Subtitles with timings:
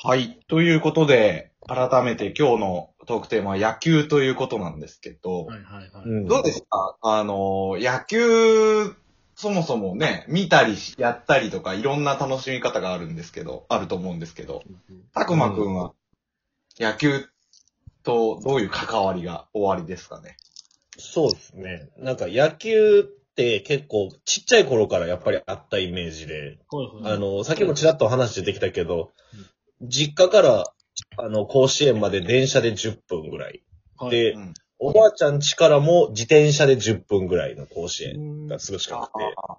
[0.00, 0.38] はい。
[0.46, 6.04] ということで、改めて今日のトークテーマは野球ということなんですけど、はいはいはい。
[6.06, 8.94] うんどうですかあの、野球、
[9.34, 14.62] そもそもね、見たりしやったりとかいろんな楽しみ方があるんですけど、あると思うんですけど、
[15.14, 15.92] たくまくんは
[16.78, 17.26] 野球
[18.04, 20.36] とどういう関わりが終わりですかね？
[20.96, 21.88] そうですね。
[21.98, 23.02] なんか野球っ
[23.34, 27.14] て結構ちっちゃい頃からやっぱりあったイメージで、はいはい。
[27.14, 29.10] あの、さっきもちらっと話出てきたけど、
[29.82, 30.64] 実家から、
[31.16, 33.62] あの、甲子園まで電車で10分ぐらい。
[33.96, 34.54] はい、でうん。
[34.80, 39.34] おばあちゃん家からも自転車で10分ぐらいの甲子園うんがすぐ近くて。
[39.36, 39.58] あ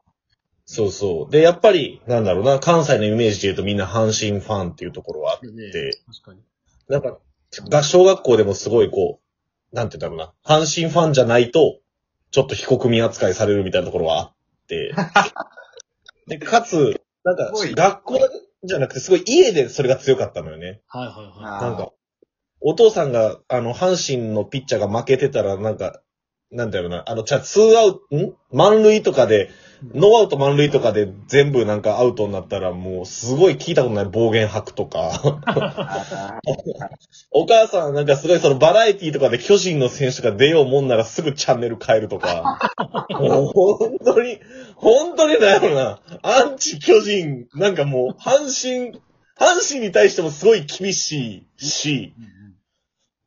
[0.66, 1.32] そうそう。
[1.32, 6.42] で、やっぱり、なんだろうな、関西のイメージで言うとみんな阪神ファンっていうところはあっねて、確かに。
[6.88, 7.18] なんか、
[7.70, 11.80] が小学校でもすごいこう、なんて言うんだろうな、阪神ファンじゃないと、
[12.30, 14.36] ちょっと非国民扱いされるみたいなところはあっ
[14.68, 14.94] て、
[16.28, 18.20] で、かつ、なんか学校
[18.64, 20.82] じゃなくて、すごい家でそれが強かったのよね。
[20.88, 21.92] はいはいはあなんか、
[22.62, 26.02] お父さんが、あの、阪神のピッチャーが負けてたら、なんか、
[26.52, 28.34] なんだろうな、あの、じゃあ、ツーアウト、ん？
[28.52, 29.52] 満塁とかで、
[29.94, 35.12] ノーアウト満塁とかで全部なんかアウトになったら、もう、すごい聞いたことない暴言吐くとか、
[35.46, 36.40] あ
[37.32, 42.60] お母さんなんかすごいそのバラエティとかで巨人の選手が出ようもんならすぐチャンネル変えるとか、
[43.12, 44.40] もう本当に、
[44.76, 49.00] 本当になんやろな、アンチ巨人、なんかもう、阪神、
[49.38, 52.14] 阪神に対してもすごい厳しいし、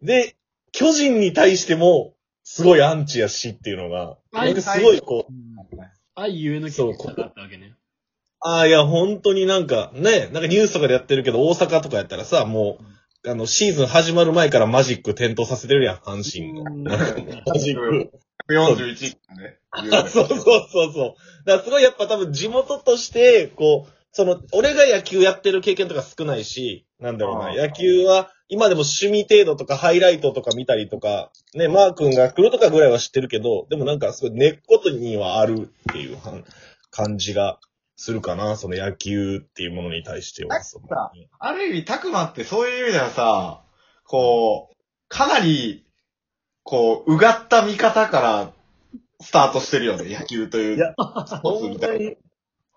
[0.02, 0.34] で、
[0.72, 5.52] 巨人に対しても、すごいアンチやしっていうのが、はいなんかすごいこう、うん
[6.14, 7.74] 愛ゆえの気持ちがあったわけね。
[8.40, 12.78] ああ、いや、本当になんか、ね、なんかニュースとかでやってるけど、大阪とかやったらさ、も
[13.24, 16.64] う、あの、シーズン始まる前からマジック点灯させてるやん、阪神の。
[16.84, 18.10] マジック。
[18.50, 19.58] 41ね。
[19.70, 21.46] あそうそうそうそう。
[21.46, 36.18] だからすごいやっぱ多分地元として、こう、その、俺が野球やってる経験とか少ないし、なんだろうな、野球は、今でも趣味程度とかハイライトとか見たりとか、ね、マー君が来るとかぐらいは知ってるけど、でもなんかすごい根っことにはあるっていう
[36.90, 37.58] 感じが
[37.96, 40.60] するかな、その野球っていうものに対しては。
[41.38, 43.62] ある意味、たくまってそういう意味ではさ、
[44.04, 44.76] こう、
[45.08, 45.86] かなり、
[46.62, 48.52] こう、うがった見方から
[49.22, 50.76] スタートしてるよね、野球という。
[50.76, 50.92] いや
[51.26, 51.96] スポーツほみたいな。
[51.96, 52.16] んまに、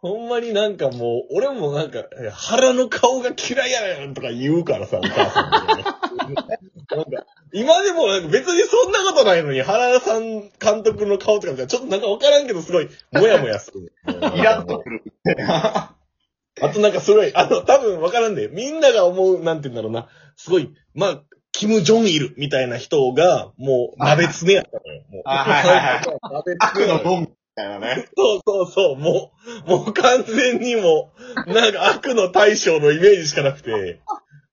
[0.07, 13.91] ほんまになんかもう、俺もなんか、え腹の顔が嫌いやねんとか言うからさ、お母さんなんか、今でもなんか別にそんなことないのに、原田さん監督の顔とか見たらちょっとなんかわからんけどすごい、もやもやする。
[14.07, 15.03] イラッとくる。
[16.61, 20.07] あとなんかすごい、あの、多分わからんで、みんなが思う、なんて言うんだろうな、
[20.37, 21.21] すごい、まあ、
[21.51, 25.03] キム・ジョンイルみたいな人が、もう、鍋つねやったのよ。
[25.09, 28.07] もうあはいはいはい鍋つ悪ねのドンみたいなね。
[28.15, 29.31] そうそうそう、も
[29.65, 31.11] う、もう完全にも
[31.47, 34.01] う、なんか悪の対象のイメージしかなくて、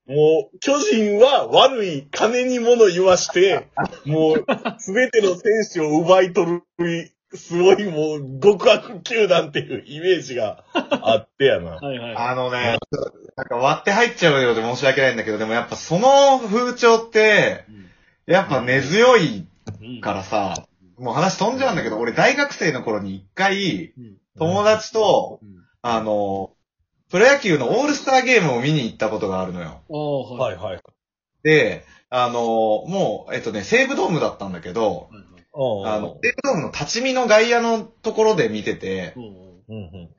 [0.07, 3.69] もう、巨人は悪い金に物言わして、
[4.05, 4.45] もう、
[4.79, 5.43] すべての選
[5.73, 11.77] 手を奪い取る、すごいもう、極悪球団っていうイメージがあってやな。
[11.77, 12.17] はいはい。
[12.17, 12.79] あのね、
[13.37, 17.65] なんか割って入っちゃうようで申し訳ないんだけど、でもやっぱその風潮って、
[18.27, 19.47] やっぱ根強い
[19.81, 20.67] うんからさ、
[20.99, 25.49] もう話飛んじゃうんだけど、俺大学生の頃に一回、うん友達と、うん
[25.83, 26.53] あの、
[27.11, 29.83] プロ野球のオールスターゲームを見に行ったことがあるのよ。
[29.91, 30.57] ああ、はい。
[30.57, 30.83] はいはい。
[31.43, 35.11] で、あの、もう、えっとね、西武ドームだったんだけど、
[35.85, 39.15] あの、西武ドームの立ち見の外野のところで見てて。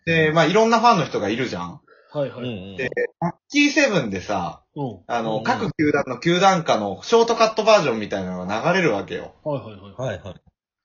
[0.05, 1.81] で、まあいろんなファンの人がいるじゃん。
[2.11, 2.77] はいはい。
[2.77, 4.99] でラッキーセブンでさ、うん。
[5.07, 9.33] あの、うん各球団の球団歌のショートカットバージョンみたいなのが流れるわけよ。
[9.43, 10.41] はいはいはい。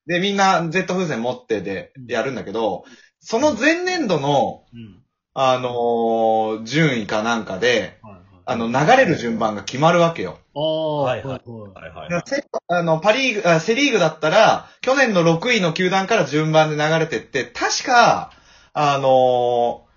[0.08, 2.84] で、みんな Z 風船持ってでうんやるんだけど、
[3.20, 5.02] その前年度の、うん。
[5.34, 8.22] あのー順位かなんかで、はいはい。
[8.46, 10.38] あの、流れる順番が決まるわけよ。
[10.56, 11.94] ああ、はいはいはい。
[11.94, 12.22] はいはい。
[12.26, 18.32] セあの、パリーグ、あセリーグだったら、去年の6位の球団から順番で流れてって、確か、
[18.72, 19.88] あのー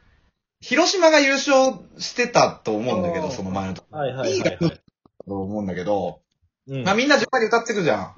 [0.63, 3.83] 広島が優勝してたと思うんだけど、その前のと。
[3.89, 4.59] はいはいはいいいがはい。
[4.59, 4.79] と
[5.25, 6.21] 思うんだけど、
[6.67, 8.13] うんまあみんな順番に歌ってくじゃん。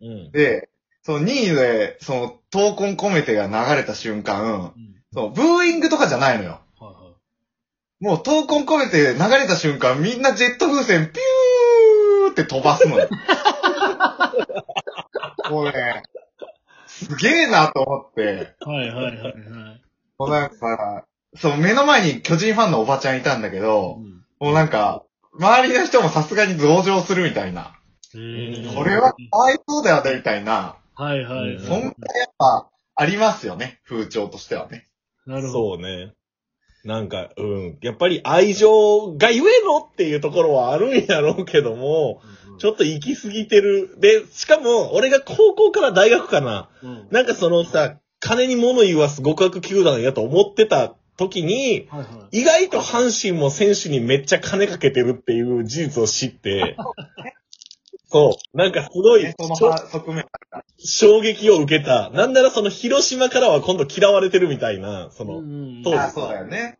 [0.00, 0.08] うん。
[0.08, 0.30] うん。
[0.30, 0.68] で、
[1.02, 4.94] その2位で、その、闘魂込めてが流れた瞬間、うん。
[5.12, 6.60] その、ブーイングとかじゃないのよ。
[6.78, 8.04] はいはい。
[8.04, 13.08] もう闘魂込めて流れた瞬間、みんなジェット風船ピューって飛ばすのよ。
[15.50, 16.02] もうね、
[16.86, 19.34] すげえなと思って、はいはいはいはい。
[20.18, 21.04] もうなんか、
[21.34, 25.04] そう、目の前に巨人ファンのおばちゃんいたんだけど、うんもうなんか、
[25.38, 27.78] 周りの人もさすがに同情するみたいな。
[28.18, 30.74] んこれはかわいそうだよね、みたいな。
[30.94, 31.94] はいはいうんそんなやっ
[32.38, 34.88] ぱ、ありますよね、風潮としてはね。
[35.26, 35.52] なるほど。
[35.52, 36.12] そうね。
[36.84, 37.78] なんか、うん。
[37.80, 42.22] やっぱり愛情がゆえのっていうところはあるんやろうけども、
[42.58, 43.96] ちょっと行き過ぎてる。
[44.00, 46.68] で、しかも、俺が高校から大学かな。
[46.82, 47.08] うん。
[47.10, 52.40] なんかそのさ、金に物言わす極悪球団やと思ってた時に、はいはい。
[52.40, 56.76] 意外と阪神も選手にめっちゃ金かけてるっていう事実を知って、
[58.12, 58.56] そう。
[58.56, 60.26] なんかすごいね、その側面。
[60.78, 62.10] 衝撃を受けた。
[62.10, 66.78] なんならその広島からは今度嫌われてるみたいな、その、うんそうあ、そうだよね。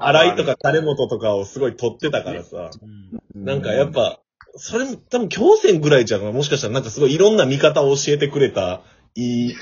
[0.00, 2.70] 荒井とか金本とかをすごい取ってたからさ。
[2.82, 4.20] うんなんかやっぱ、
[4.56, 6.22] それも多分強戦ぐらいじゃん。
[6.22, 8.82] もしかしたらなんかすごいいろんな見方を教えてくれた、
[9.14, 9.54] いい、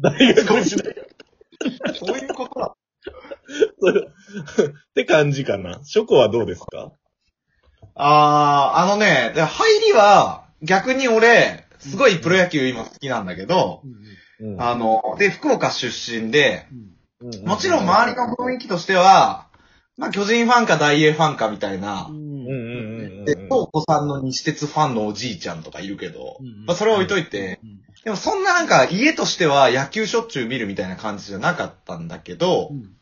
[0.00, 0.94] 大学時代。
[1.94, 2.74] そういうことだ。
[4.68, 5.80] って感じかな。
[5.84, 6.92] ショコはどうですか？
[7.98, 13.82] あー、あのね、で入りは、逆に俺、すごいプロ野球今好きなんだけど、
[14.58, 16.88] あの、で、福岡出身で、うん
[17.44, 19.48] もちろん周りの雰囲気としては、
[19.96, 32.94] まあ、巨人ファンか大英ファンかみたいなう、んうんうんうんで、東子さんの西鉄ファンのおじいちゃんとかいるけどうん、まあ、それは置いといて、うんでもそんななんか家としては野球しょっちゅう見るみたいな感じじゃなかったんだけどう、ん。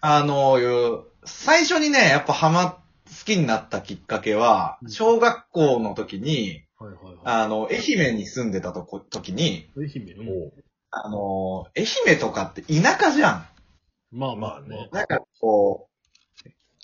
[0.00, 2.81] あの、最初にね、やっぱハマ、好
[3.24, 7.16] きになったきっかけはう、ん小学校の時に、はいはいはい。
[7.24, 10.52] あの、愛媛に住んでたとこ、時に、愛媛うん
[10.90, 13.46] あの、愛媛とかって田舎じゃん。
[14.10, 14.88] まあまあまあねね。
[14.92, 15.92] なんかこう、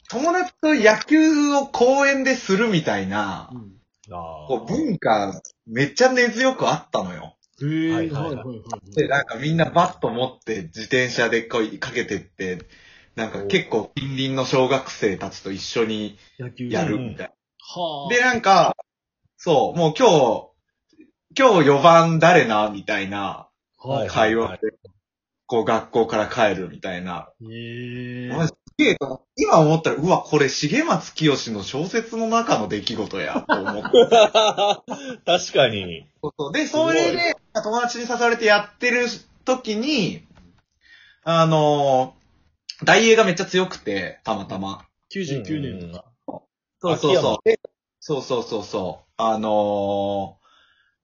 [0.08, 3.78] 友達と野球を公園でするみたいなう、ん
[4.10, 7.36] あこう文化、めっちゃ根強くあったのよ。
[7.60, 8.94] へえ、はいはいはいはいはいはい。
[8.94, 12.60] で、なんかみんなバット持って自転車でこうかけてって、
[13.18, 16.16] なんか結構近隣の小学生たちと一緒に
[16.70, 18.08] やるみたいはあ。
[18.08, 18.16] な。
[18.16, 18.76] で、なんか、
[19.36, 20.48] そう、もう今日、
[21.36, 24.08] 今日4番誰なみたいなはい。
[24.08, 24.72] 会話で、
[25.46, 27.32] こう学校から帰るみたいな。
[27.42, 28.30] へ
[29.36, 33.90] 今思ったら、うわ、これ重松清の小説の中の出来事や、と思って。
[35.26, 36.06] 確かに。
[36.52, 39.06] で、それで、友達に誘われてやってる
[39.44, 40.24] 時に、
[41.24, 42.17] あのー
[42.84, 44.86] 大英がめっちゃ強くて、たまたま。
[45.14, 46.04] 99年とか。
[46.80, 47.48] そうそうそう。
[47.48, 47.60] で
[48.00, 49.12] そうそうそうそう。
[49.16, 50.38] あのー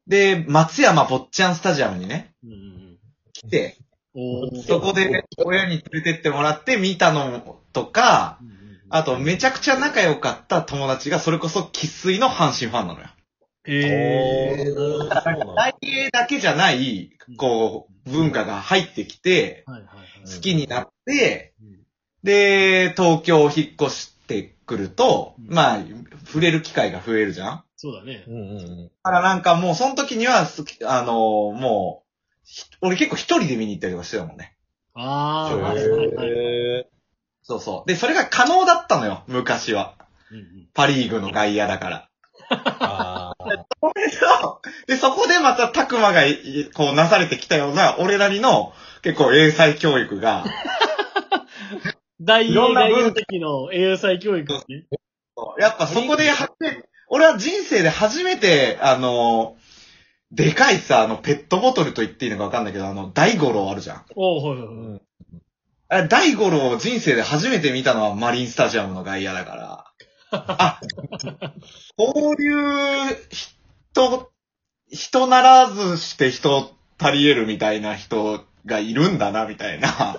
[0.07, 2.99] で、松山坊ちゃんスタジアムにね、うんうん
[3.33, 3.77] 来て、
[4.15, 4.23] うん。
[4.23, 13.07] おーそこで親に連れてってもらって見たのとか、うんうんうんあとめちゃくちゃ仲良かった友達がそれこそ喫水の阪神ファンなのよ。
[13.67, 14.75] へえ。
[15.57, 19.65] 大英だけじゃない、こう、文化が入ってきて。
[19.67, 21.75] 好きになって、うん
[22.25, 25.79] で、東京引っ越してくると、うんまあ、
[26.25, 27.57] 触れる機会が増えるじゃん？
[27.57, 28.25] だそうだね。
[28.27, 28.91] うんうんうん。
[29.03, 32.09] からなんかもう、その時には好き、あのーもう、
[32.45, 34.57] ひ俺結構一人で見に行ったりとかしてたもんね。
[34.95, 35.75] ああ、
[37.43, 37.89] そうそう。
[37.89, 39.97] で、それが可能だったのよ、昔は。
[40.73, 42.09] パリーグの外野だから。
[42.49, 43.24] あー
[44.87, 50.45] で、そこでまた、たくまがい、こう、なされてきたような、俺なりの、結構、英才教育が、
[52.21, 54.87] 大英大の時の英才教育ね。
[55.59, 59.57] やっぱそこで初め、俺は人生で初めて、あの、
[60.31, 64.05] でかいさ、あの、ペットボトルと言っていいのかわかんないけど、あの、大五郎あるじゃん。
[64.17, 65.01] おーはいはい
[66.09, 69.85] 大五郎を人生で初めて見たのはマリンスタジアムの外野だから。
[70.33, 70.81] あ、
[71.97, 74.31] こういう人、
[74.91, 80.19] 人ならずして人足り得るみたいな人がいるんだな、みたいな。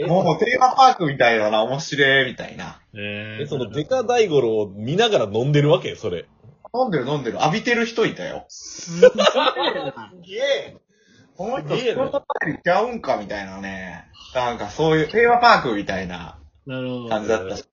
[0.06, 2.80] もうテーマパークみたいだな、面白い、みたいな。
[2.94, 5.96] ええ、そのデカ大五郎を見ながら飲んでるわけ？
[5.96, 6.26] それ。
[6.74, 7.38] 飲んでる飲んでる。
[7.38, 8.44] 浴びてる人いたよ。
[8.48, 10.10] すげえな。
[10.12, 10.76] すげえ。
[11.36, 14.06] この人、仕事帰りちゃうんかみたいなね。
[14.34, 17.08] なんかそういうテーマパークみたいななるほど。
[17.08, 17.64] 感じだったし。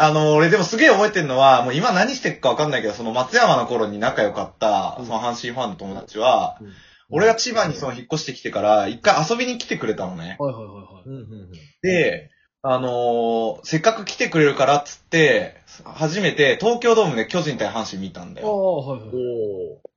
[0.00, 6.72] あの、俺でもすげえ覚えてるのは、もう今何してるかわかんないけど、その松山の頃に仲良かった、うんその阪神ファンの友達は、うん
[7.10, 10.36] 俺が千葉にその引っ越してきてから、一回遊びに来てくれたのね。
[10.38, 11.08] はいはいはいはい。
[11.08, 11.50] うんうん
[11.80, 18.76] で、あのーせっかく来てくれるからっつって、初めて東京ドームで巨人対阪神見たんだああ、よ。
[18.76, 19.08] はいはい。
[19.08, 19.12] お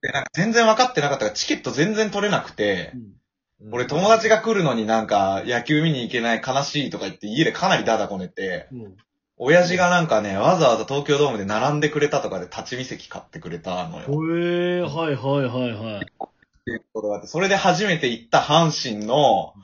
[0.02, 8.96] で、なんか全然分かってなかったから、チケット全然取れなくてう、んー俺友達が来るのになんか野球見に行けない悲しいとか言って家でかなりダダこねて、うん。
[9.44, 14.04] 親父がなんかね、わざわざ東京ドームで並んでくれたとかで立ち見席買ってくれたのよ。
[14.36, 16.06] へえ、はいはいはいはい。
[16.06, 16.30] っ
[16.64, 19.56] ていうことがあってそれで初めて行った阪神の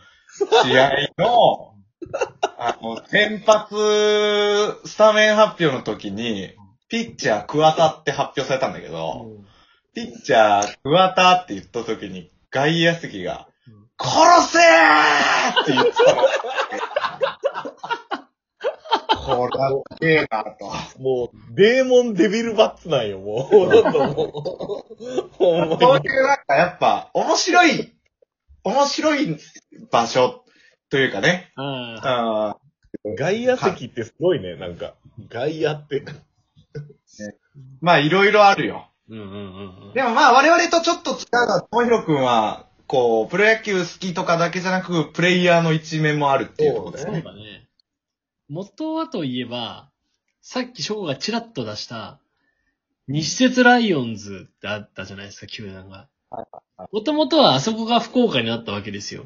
[0.64, 1.76] 試合の、
[2.58, 3.76] あの、先発
[4.88, 6.56] スタメン発表の時に、
[6.90, 9.28] ピッチャー桑田って発表されたんだけど、
[9.94, 16.24] ピッチャー桑田って言った時に外野席がうん、殺せーって言ってたの。
[19.36, 20.66] これはすげえなと。
[21.02, 23.56] もう、デーモンデビルバッツなんよ、もう。
[23.70, 25.30] どんどんもう。
[25.32, 26.06] ほんまそうに。
[26.06, 27.94] いうなんかやっぱ、面白い、
[28.64, 29.38] 面白い
[29.92, 30.44] 場所
[30.90, 31.52] というかね。
[31.56, 32.50] ああ。
[32.52, 32.58] あ
[33.18, 34.96] 外野席ってすごいね、なんか。
[35.30, 36.04] 外野って。
[37.82, 38.90] まあいろいろあるよ。
[39.10, 39.94] うんうんうんうん。
[39.94, 47.22] でもまあ我々とちょっと違うのは、ともひろくんは、こう、プロ野球好きとかだけじゃなく、プレイヤーの一面もあるっていうところですそうね。
[47.22, 47.67] だね。
[48.50, 49.90] 元はといえば、
[50.42, 52.20] さっき翔がチラッと出した、
[53.08, 56.08] 西鉄ライオンズってあったじゃないですか、球団が。
[56.92, 59.26] もともとはあそこが福岡になったわけですよ。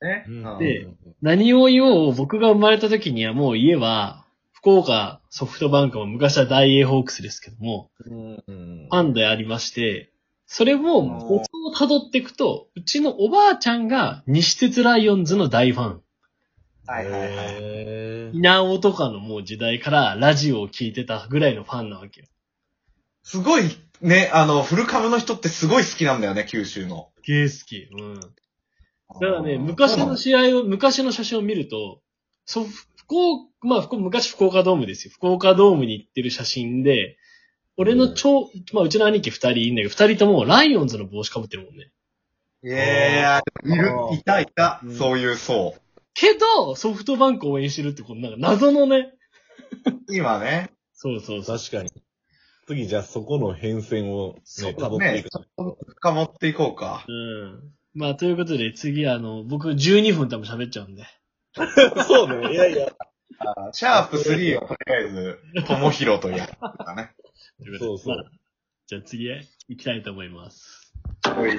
[0.00, 0.88] ねうんで
[1.20, 10.12] 何を言おう、僕が生まれた時にはもう家は、福岡ソフトバンクも昔は大英ホークスですけども、うんうんファンでありまして、
[10.46, 16.02] それも、うん元を辿っていくと、うちのおばあちゃんが西鉄ライオンズの大ファン。
[16.88, 17.30] はいはいはい。
[17.60, 22.26] へー稲尾とかのもう時代からラジオを聞いてたぐらいのファンなわけよ。
[23.22, 23.64] すごい、
[24.00, 27.10] ね、あの、フルカムの人ってすごい好きなんだよね、九州の。
[27.22, 27.88] ゲー好き。
[27.92, 28.20] うん。
[28.20, 28.28] だ
[29.18, 32.00] からね、昔の試合を、昔の写真を見ると、
[32.46, 35.12] そう、福岡、まあ、福昔福岡ドームですよ。
[35.14, 37.18] 福岡ドームに行ってる写真で、
[37.76, 41.90] 俺の超、まあ、うちの兄貴二人いんだけど、二人ともライオンズの帽子かぶってるもんね。
[42.64, 45.74] いやいるあ、ーいたいたう、んそういう層。
[46.18, 49.12] けど、ソフトバンクを応援してるって、このなんか謎のね。
[50.10, 51.58] 今ね、そうそうそう。
[51.58, 51.90] 確かに。
[52.66, 55.30] 次じゃあそこの変遷をね、辿ってねいく。
[55.96, 57.04] 深掘っていこうか。
[57.06, 57.72] うん。
[57.94, 61.04] まあ、ということで、次、あの、僕12分多分喋っちゃうんで。
[62.06, 62.52] そうね。
[62.52, 62.92] いやいや。
[63.72, 66.48] シャープ3をとりあえず、ともひろとやっ
[66.84, 67.12] たね。
[67.78, 68.30] そうそうまあ
[68.86, 70.92] じゃあ次へ行きたいと思います。
[71.22, 71.58] はい